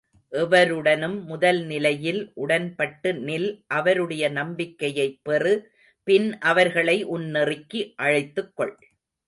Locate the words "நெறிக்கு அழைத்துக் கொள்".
7.33-8.75